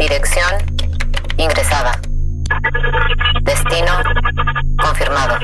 [0.00, 0.56] Dirección
[1.36, 2.00] ingresada.
[3.42, 3.92] Destino
[4.82, 5.36] confirmado.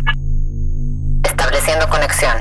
[1.23, 2.39] Estableciendo conexión.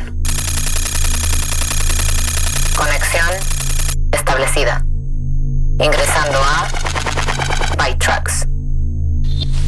[2.77, 3.27] Conexión
[4.13, 4.81] establecida.
[5.77, 6.69] Ingresando a
[7.83, 8.47] ByTrax.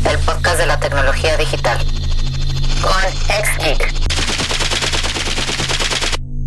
[0.10, 1.78] El podcast de la tecnología digital.
[2.82, 3.12] Con
[3.44, 3.94] XGeek.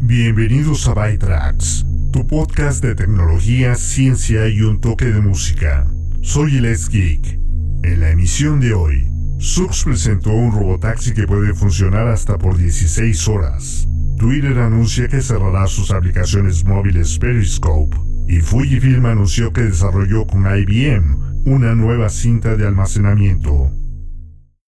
[0.01, 5.87] Bienvenidos a ByTrax, tu podcast de tecnología, ciencia y un toque de música.
[6.23, 7.39] Soy el Geek.
[7.83, 13.29] En la emisión de hoy, Sux presentó un robotaxi que puede funcionar hasta por 16
[13.29, 13.89] horas.
[14.19, 17.97] Twitter anuncia que cerrará sus aplicaciones móviles Periscope
[18.29, 23.71] y Fujifilm anunció que desarrolló con IBM una nueva cinta de almacenamiento.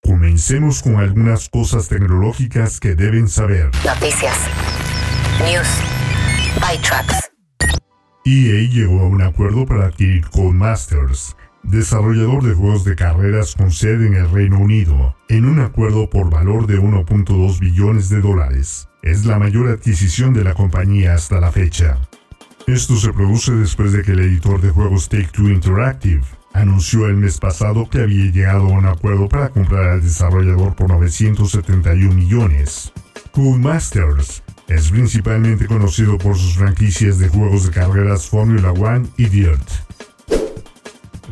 [0.02, 3.70] Comencemos con algunas cosas tecnológicas que deben saber.
[3.84, 4.36] Noticias.
[5.44, 5.68] News.
[6.60, 7.31] ByTrax.
[8.24, 14.06] EA llegó a un acuerdo para adquirir Codemasters, desarrollador de juegos de carreras con sede
[14.06, 18.88] en el Reino Unido, en un acuerdo por valor de 1.2 billones de dólares.
[19.02, 21.98] Es la mayor adquisición de la compañía hasta la fecha.
[22.68, 27.38] Esto se produce después de que el editor de juegos Take-Two Interactive anunció el mes
[27.38, 32.92] pasado que había llegado a un acuerdo para comprar al desarrollador por 971 millones.
[33.32, 39.68] Codemasters es principalmente conocido por sus franquicias de juegos de carreras Formula One y Dirt.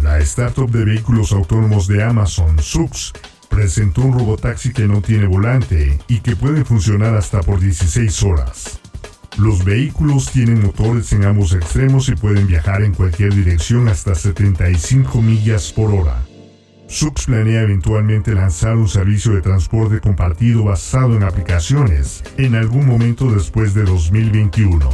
[0.02, 3.12] La startup de vehículos autónomos de Amazon, Sux,
[3.48, 8.80] presentó un robotaxi que no tiene volante y que puede funcionar hasta por 16 horas.
[9.36, 15.20] Los vehículos tienen motores en ambos extremos y pueden viajar en cualquier dirección hasta 75
[15.22, 16.29] millas por hora.
[16.91, 23.30] Sux planea eventualmente lanzar un servicio de transporte compartido basado en aplicaciones en algún momento
[23.30, 24.91] después de 2021.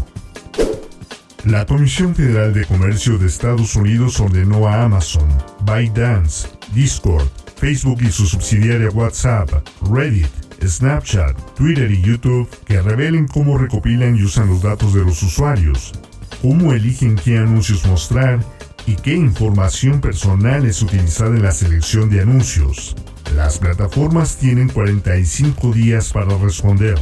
[1.47, 5.27] La Comisión Federal de Comercio de Estados Unidos ordenó a Amazon,
[5.63, 9.49] ByteDance, Discord, Facebook y su subsidiaria WhatsApp,
[9.91, 10.29] Reddit,
[10.63, 15.95] Snapchat, Twitter y YouTube que revelen cómo recopilan y usan los datos de los usuarios,
[16.43, 18.45] cómo eligen qué anuncios mostrar
[18.87, 22.95] y qué información personal es utilizada en la selección de anuncios.
[23.35, 26.97] Las plataformas tienen 45 días para responder.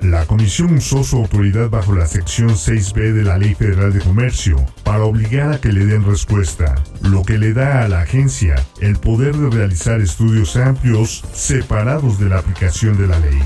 [0.00, 4.64] La comisión usó su autoridad bajo la sección 6b de la Ley Federal de Comercio
[4.84, 8.96] para obligar a que le den respuesta, lo que le da a la agencia el
[8.96, 13.40] poder de realizar estudios amplios separados de la aplicación de la ley.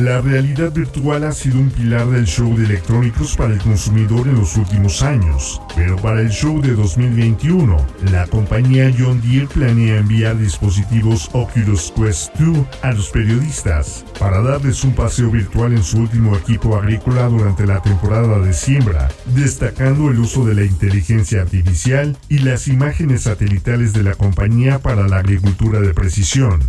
[0.00, 4.36] La realidad virtual ha sido un pilar del show de electrónicos para el consumidor en
[4.36, 7.76] los últimos años, pero para el show de 2021,
[8.10, 14.84] la compañía John Deere planea enviar dispositivos Oculus Quest 2 a los periodistas para darles
[14.84, 20.18] un paseo virtual en su último equipo agrícola durante la temporada de siembra, destacando el
[20.18, 25.78] uso de la inteligencia artificial y las imágenes satelitales de la compañía para la agricultura
[25.80, 26.60] de precisión.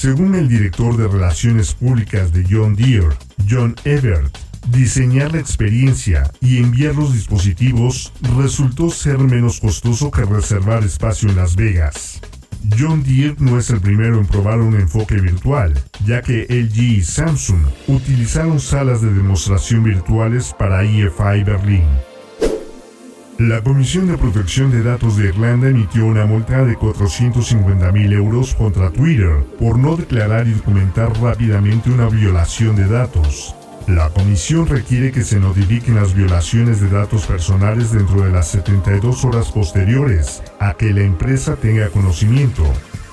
[0.00, 3.14] Según el director de Relaciones Públicas de John Deere,
[3.46, 4.34] John Everett,
[4.68, 11.36] diseñar la experiencia y enviar los dispositivos resultó ser menos costoso que reservar espacio en
[11.36, 12.18] Las Vegas.
[12.78, 15.74] John Deere no es el primero en probar un enfoque virtual,
[16.06, 21.84] ya que LG y Samsung utilizaron salas de demostración virtuales para EFI Berlín.
[23.40, 28.90] La Comisión de Protección de Datos de Irlanda emitió una multa de 450.000 euros contra
[28.90, 33.54] Twitter por no declarar y documentar rápidamente una violación de datos.
[33.86, 39.24] La comisión requiere que se notifiquen las violaciones de datos personales dentro de las 72
[39.24, 42.64] horas posteriores a que la empresa tenga conocimiento.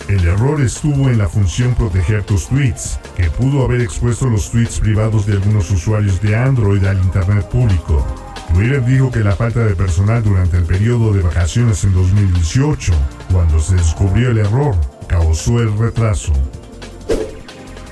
[0.10, 4.82] El error estuvo en la función proteger tus tweets, que pudo haber expuesto los tweets
[4.82, 8.06] privados de algunos usuarios de Android al Internet público.
[8.54, 12.94] Twitter dijo que la falta de personal durante el periodo de vacaciones en 2018,
[13.32, 14.76] cuando se descubrió el error,
[15.08, 16.34] causó el retraso.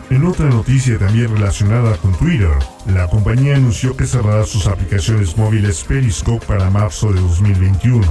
[0.09, 2.51] En otra noticia también relacionada con Twitter,
[2.85, 8.01] la compañía anunció que cerrará sus aplicaciones móviles Periscope para marzo de 2021.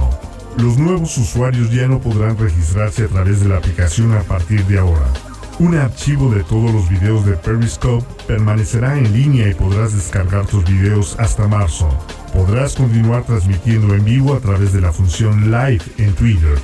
[0.57, 4.79] Los nuevos usuarios ya no podrán registrarse a través de la aplicación a partir de
[4.79, 5.07] ahora.
[5.57, 10.65] Un archivo de todos los videos de Periscope permanecerá en línea y podrás descargar tus
[10.65, 11.89] videos hasta marzo.
[12.35, 16.57] Podrás continuar transmitiendo en vivo a través de la función Live en Twitter.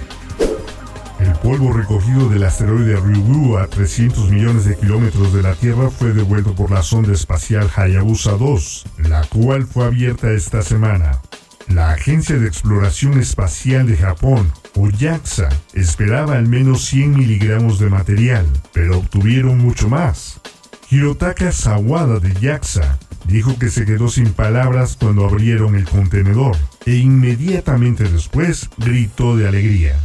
[1.17, 6.11] El polvo recogido del asteroide Ryugu a 300 millones de kilómetros de la Tierra fue
[6.11, 11.21] devuelto por la sonda espacial Hayabusa 2, la cual fue abierta esta semana.
[11.69, 17.89] La Agencia de Exploración Espacial de Japón, o JAXA, esperaba al menos 100 miligramos de
[17.89, 20.41] material, pero obtuvieron mucho más.
[20.89, 26.95] Hirotaka Sawada de JAXA dijo que se quedó sin palabras cuando abrieron el contenedor e
[26.95, 29.95] inmediatamente después gritó de alegría.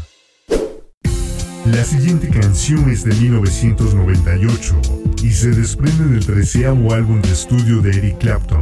[1.73, 4.81] La siguiente canción es de 1998
[5.23, 8.61] y se desprende del treceavo álbum de estudio de Eric Clapton,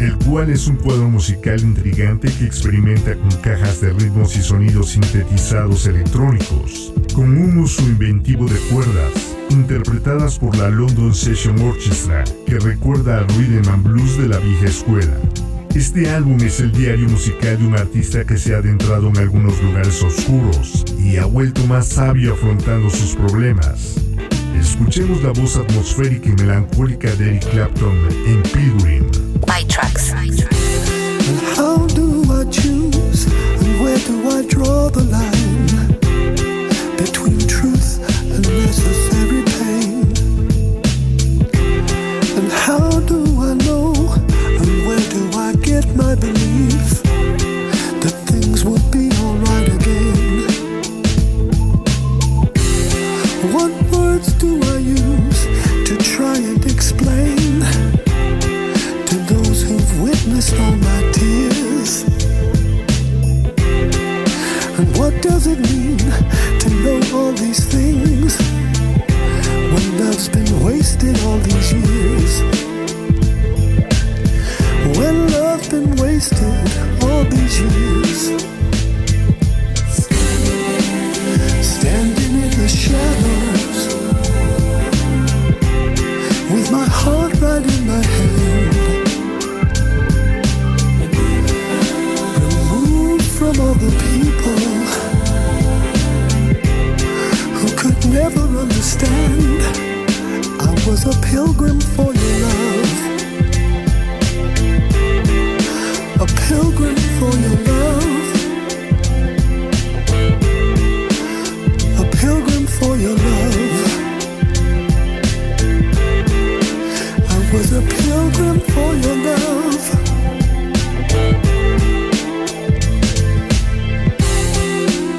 [0.00, 4.90] el cual es un cuadro musical intrigante que experimenta con cajas de ritmos y sonidos
[4.90, 12.58] sintetizados electrónicos, con un uso inventivo de cuerdas, interpretadas por la London Session Orchestra, que
[12.58, 15.16] recuerda al rhythm and blues de la vieja escuela.
[15.74, 19.62] Este álbum es el diario musical de un artista que se ha adentrado en algunos
[19.62, 23.96] lugares oscuros y ha vuelto más sabio afrontando sus problemas.
[24.58, 27.94] Escuchemos la voz atmosférica y melancólica de Eric Clapton
[28.26, 29.04] en Pilgrim.
[29.44, 30.10] By Tracks.
[31.56, 35.35] How do I choose and where do I draw the line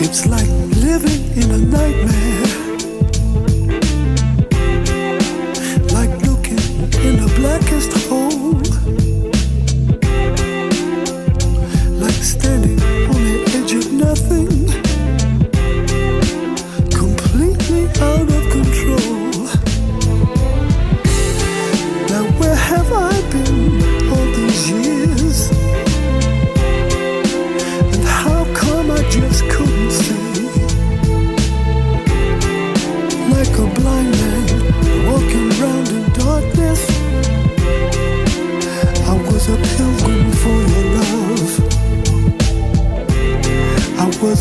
[0.09, 0.47] It's like
[0.81, 2.66] living in a nightmare.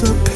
[0.02, 0.35] Was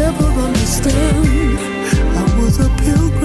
[0.00, 1.58] never understand.
[2.20, 3.17] I was a pilgrim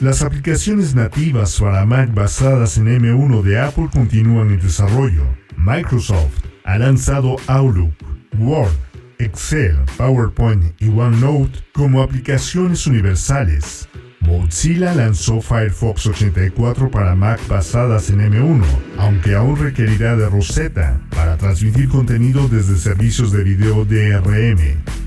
[0.00, 5.22] Las aplicaciones nativas para Mac basadas en M1 de Apple continúan en desarrollo.
[5.56, 7.94] Microsoft ha lanzado Outlook,
[8.38, 8.74] Word,
[9.18, 13.88] Excel, PowerPoint y OneNote como aplicaciones universales.
[14.20, 18.64] Mozilla lanzó Firefox 84 para Mac basadas en M1,
[18.98, 25.05] aunque aún requerirá de Rosetta para transmitir contenido desde servicios de video DRM.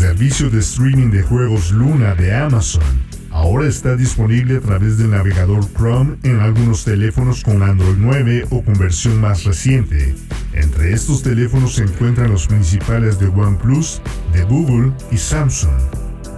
[0.00, 2.82] Servicio de streaming de juegos Luna de Amazon
[3.30, 8.62] ahora está disponible a través del navegador Chrome en algunos teléfonos con Android 9 o
[8.62, 10.14] con versión más reciente.
[10.54, 14.00] Entre estos teléfonos se encuentran los principales de OnePlus,
[14.32, 15.76] de Google y Samsung.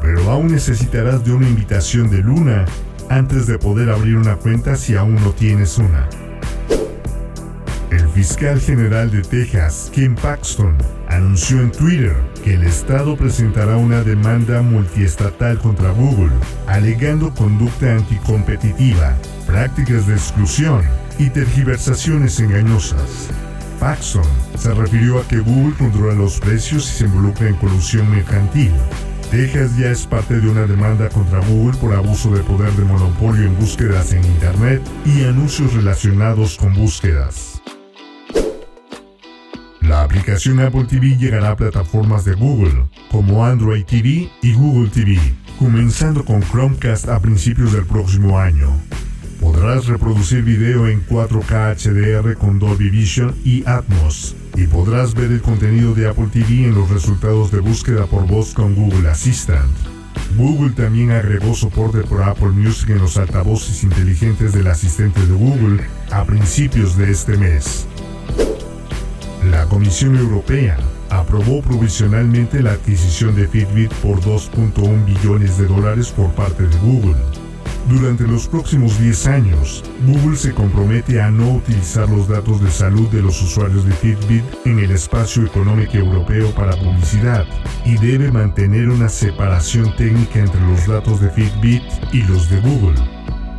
[0.02, 2.64] Pero aún necesitarás de una invitación de Luna
[3.10, 6.08] antes de poder abrir una cuenta si aún no tienes una.
[7.92, 10.76] El fiscal general de Texas, Kim Paxton,
[11.14, 16.32] anunció en Twitter que el Estado presentará una demanda multiestatal contra Google,
[16.66, 19.14] alegando conducta anticompetitiva,
[19.46, 20.82] prácticas de exclusión
[21.18, 23.30] y tergiversaciones engañosas.
[23.78, 24.24] Paxton
[24.56, 28.72] se refirió a que Google controla los precios y se involucra en colusión mercantil.
[29.30, 33.46] Texas ya es parte de una demanda contra Google por abuso de poder de monopolio
[33.46, 37.51] en búsquedas en Internet y anuncios relacionados con búsquedas.
[40.22, 45.18] La aplicación Apple TV llegará a plataformas de Google, como Android TV y Google TV,
[45.58, 48.70] comenzando con Chromecast a principios del próximo año.
[49.40, 55.42] Podrás reproducir video en 4K HDR con Dolby Vision y Atmos, y podrás ver el
[55.42, 59.76] contenido de Apple TV en los resultados de búsqueda por voz con Google Assistant.
[60.36, 65.82] Google también agregó soporte por Apple Music en los altavoces inteligentes del asistente de Google
[66.12, 67.88] a principios de este mes.
[69.50, 70.76] La Comisión Europea
[71.10, 77.16] aprobó provisionalmente la adquisición de Fitbit por 2.1 billones de dólares por parte de Google.
[77.88, 83.08] Durante los próximos 10 años, Google se compromete a no utilizar los datos de salud
[83.08, 87.44] de los usuarios de Fitbit en el espacio económico europeo para publicidad
[87.84, 91.82] y debe mantener una separación técnica entre los datos de Fitbit
[92.12, 93.00] y los de Google.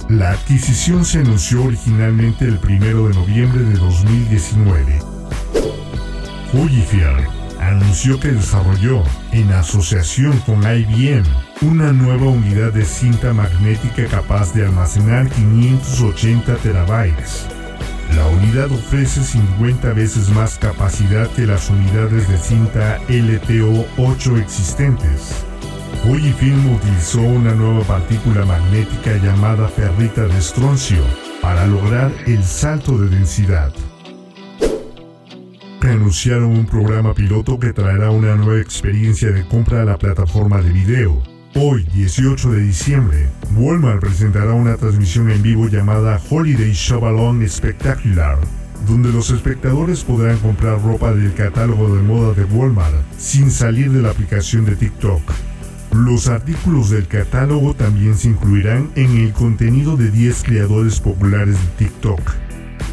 [0.08, 5.13] La adquisición se anunció originalmente el 1 de noviembre de 2019
[6.52, 11.26] Fujifilm anunció que desarrolló, en asociación con IBM,
[11.62, 17.48] una nueva unidad de cinta magnética capaz de almacenar 580 terabytes.
[18.16, 25.46] La unidad ofrece 50 veces más capacidad que las unidades de cinta LTO-8 existentes.
[26.04, 31.04] Fujifilm utilizó una nueva partícula magnética llamada ferrita de estroncio
[31.42, 33.74] para lograr el salto de densidad
[35.92, 40.72] anunciaron un programa piloto que traerá una nueva experiencia de compra a la plataforma de
[40.72, 41.22] video.
[41.56, 48.38] Hoy, 18 de diciembre, Walmart presentará una transmisión en vivo llamada Holiday Shop Along Spectacular,
[48.88, 54.02] donde los espectadores podrán comprar ropa del catálogo de moda de Walmart sin salir de
[54.02, 55.22] la aplicación de TikTok.
[55.94, 61.86] Los artículos del catálogo también se incluirán en el contenido de 10 creadores populares de
[61.86, 62.22] TikTok.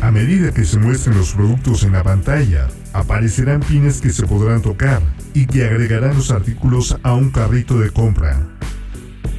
[0.02, 4.62] A medida que se muestren los productos en la pantalla, aparecerán pines que se podrán
[4.62, 5.02] tocar
[5.34, 8.46] y que agregarán los artículos a un carrito de compra.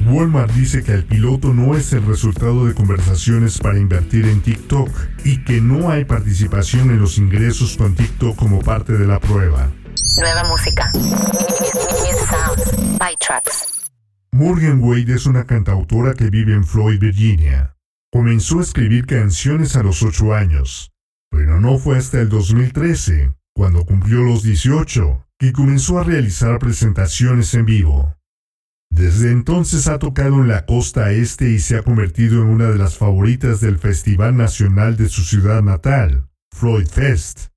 [0.06, 4.90] Walmart dice que el piloto no es el resultado de conversaciones para invertir en TikTok
[5.24, 9.70] y que no hay participación en los ingresos con TikTok como parte de la prueba.
[10.18, 10.90] Nueva música.
[14.32, 17.76] Morgan Wade es una cantautora que vive en Floyd, Virginia.
[18.10, 20.90] Comenzó a escribir canciones a los 8 años,
[21.30, 27.54] pero no fue hasta el 2013, cuando cumplió los 18, que comenzó a realizar presentaciones
[27.54, 28.14] en vivo.
[28.90, 32.76] Desde entonces ha tocado en la costa este y se ha convertido en una de
[32.76, 37.48] las favoritas del Festival Nacional de su ciudad natal, Floyd Fest.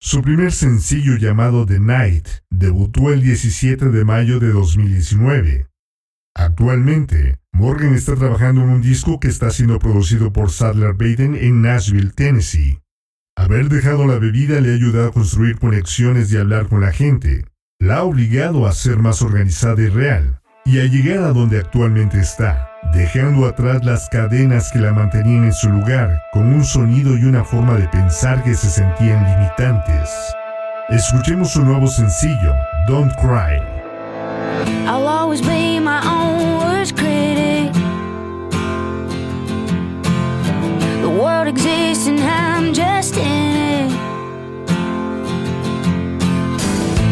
[0.00, 5.68] Su primer sencillo llamado The Night debutó el 17 de mayo de 2019.
[6.36, 11.62] Actualmente, Morgan está trabajando en un disco que está siendo producido por Sadler Baden en
[11.62, 12.78] Nashville, Tennessee.
[13.38, 17.44] Haber dejado la bebida le ha ayudado a construir conexiones y hablar con la gente.
[17.78, 22.18] La ha obligado a ser más organizada y real, y a llegar a donde actualmente
[22.18, 27.26] está, dejando atrás las cadenas que la mantenían en su lugar, con un sonido y
[27.26, 30.10] una forma de pensar que se sentían limitantes.
[30.88, 32.52] Escuchemos su nuevo sencillo,
[32.88, 33.62] Don't Cry.
[41.48, 43.90] about existing, I'm just in it.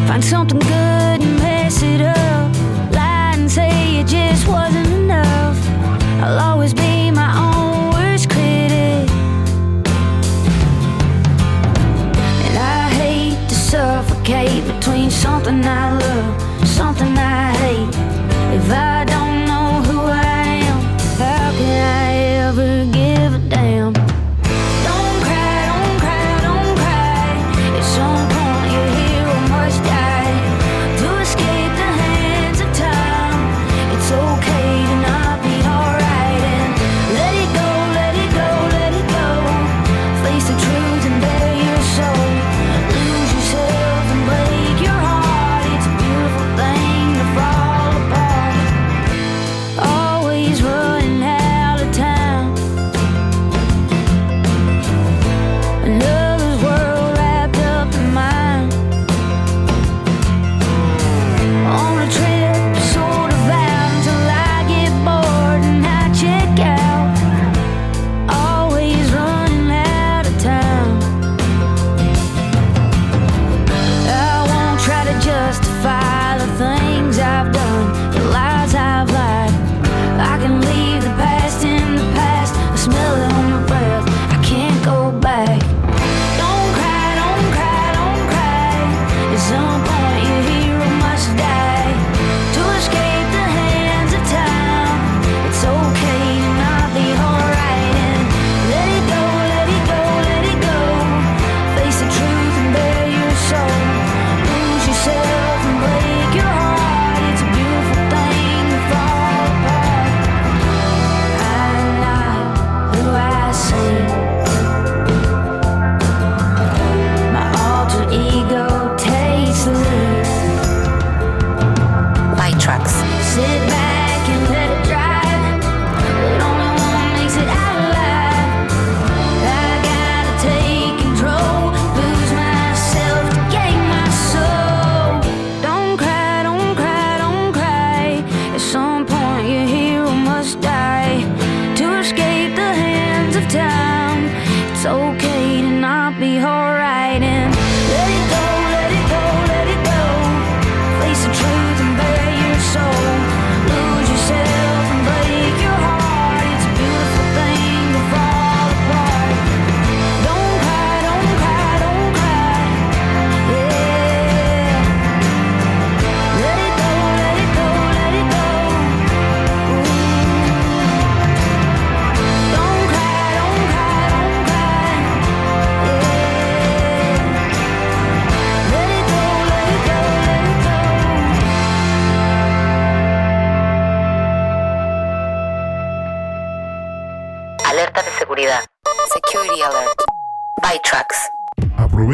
[0.09, 0.69] Find something good
[1.23, 2.55] and mess it up.
[2.93, 5.59] Lie and say it just wasn't enough.
[6.23, 6.86] I'll always be.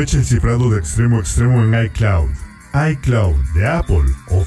[0.02, 2.30] Aprovecha el cifrado de extremo a extremo en iCloud.
[2.90, 4.02] iCloud de Apple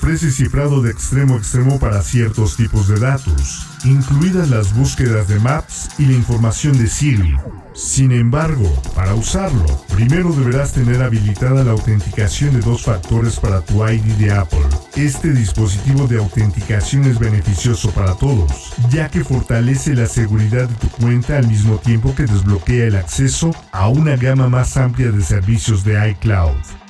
[0.05, 5.39] ofrece cifrado de extremo a extremo para ciertos tipos de datos, incluidas las búsquedas de
[5.39, 7.35] Maps y la información de Siri.
[7.73, 9.65] Sin embargo, para usarlo,
[9.95, 14.67] primero deberás tener habilitada la autenticación de dos factores para tu ID de Apple.
[14.95, 20.87] Este dispositivo de autenticación es beneficioso para todos, ya que fortalece la seguridad de tu
[21.01, 25.83] cuenta al mismo tiempo que desbloquea el acceso a una gama más amplia de servicios
[25.83, 26.84] de iCloud.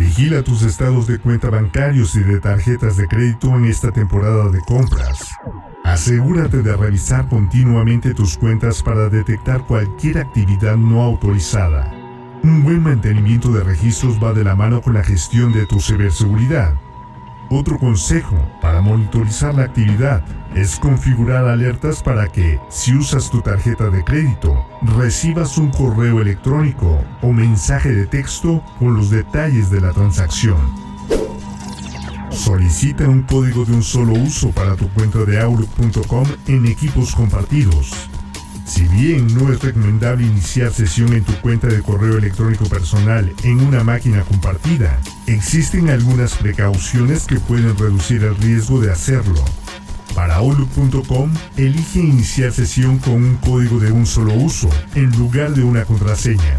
[0.00, 4.58] Vigila tus estados de cuenta bancarios y de tarjetas de crédito en esta temporada de
[4.60, 5.28] compras.
[5.84, 11.92] Asegúrate de revisar continuamente tus cuentas para detectar cualquier actividad no autorizada.
[12.42, 16.80] Un buen mantenimiento de registros va de la mano con la gestión de tu ciberseguridad.
[17.52, 20.22] Otro consejo para monitorizar la actividad
[20.54, 24.64] es configurar alertas para que, si usas tu tarjeta de crédito,
[24.96, 30.58] recibas un correo electrónico o mensaje de texto con los detalles de la transacción.
[32.30, 38.09] Solicita un código de un solo uso para tu cuenta de Outlook.com en equipos compartidos.
[38.66, 43.60] Si bien no es recomendable iniciar sesión en tu cuenta de correo electrónico personal en
[43.60, 49.44] una máquina compartida, existen algunas precauciones que pueden reducir el riesgo de hacerlo.
[50.14, 55.62] Para Outlook.com, elige iniciar sesión con un código de un solo uso en lugar de
[55.62, 56.56] una contraseña.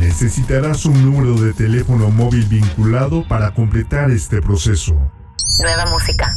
[0.00, 4.94] Necesitarás un número de teléfono móvil vinculado para completar este proceso.
[5.60, 6.32] Nueva música.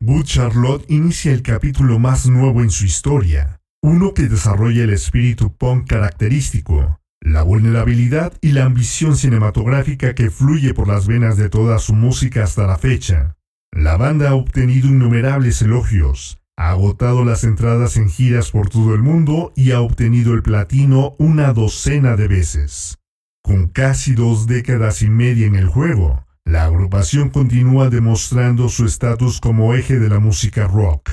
[0.00, 5.56] Good Charlotte inicia el capítulo más nuevo en su historia, uno que desarrolla el espíritu
[5.56, 11.78] punk característico, la vulnerabilidad y la ambición cinematográfica que fluye por las venas de toda
[11.78, 13.36] su música hasta la fecha.
[13.72, 19.00] La banda ha obtenido innumerables elogios, ha agotado las entradas en giras por todo el
[19.00, 22.98] mundo y ha obtenido el platino una docena de veces.
[23.42, 29.40] Con casi dos décadas y media en el juego, la agrupación continúa demostrando su estatus
[29.40, 31.10] como eje de la música rock.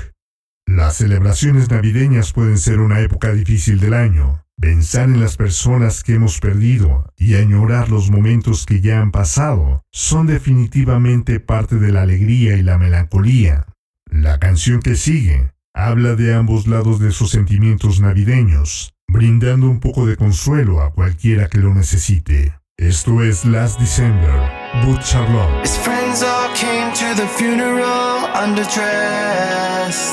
[0.64, 4.44] Las celebraciones navideñas pueden ser una época difícil del año.
[4.60, 9.82] Pensar en las personas que hemos perdido y añorar los momentos que ya han pasado
[9.90, 13.66] son definitivamente parte de la alegría y la melancolía.
[14.08, 20.06] La canción que sigue habla de ambos lados de esos sentimientos navideños, brindando un poco
[20.06, 22.54] de consuelo a cualquiera que lo necesite.
[22.78, 24.50] Esto es Last December,
[24.84, 25.60] Good Charlotte.
[25.62, 30.12] His friends all came to the funeral underdressed.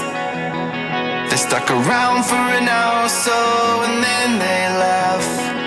[1.31, 3.31] They stuck around for an hour or so
[3.83, 5.60] and then they left.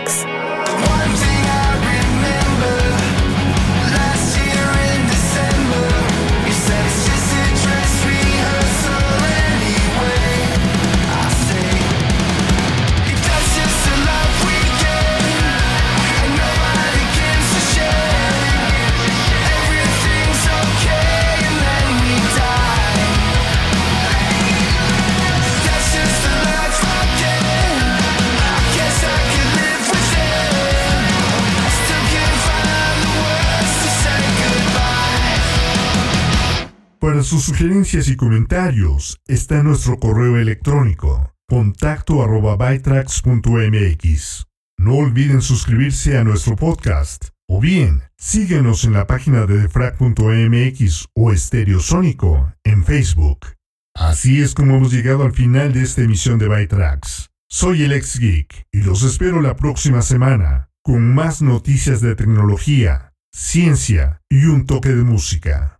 [0.00, 0.29] Tracks.
[37.10, 44.46] Para sus sugerencias y comentarios está nuestro correo electrónico contacto arroba bytrax.mx.
[44.78, 51.32] No olviden suscribirse a nuestro podcast o bien síguenos en la página de defrag.mx o
[51.32, 53.40] Estereosónico en Facebook.
[53.96, 57.30] Así es como hemos llegado al final de esta emisión de Bytrax.
[57.48, 63.14] Soy el ex geek y los espero la próxima semana con más noticias de tecnología,
[63.34, 65.79] ciencia y un toque de música.